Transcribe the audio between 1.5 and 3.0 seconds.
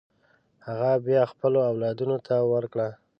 اولادونو ته ورکړه.